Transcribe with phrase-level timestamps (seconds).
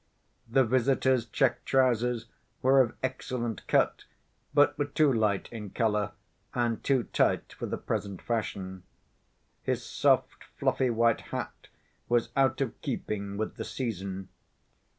[0.49, 2.25] The visitor's check trousers
[2.63, 4.05] were of excellent cut,
[4.51, 6.13] but were too light in color
[6.55, 8.81] and too tight for the present fashion.
[9.61, 11.67] His soft fluffy white hat
[12.09, 14.29] was out of keeping with the season.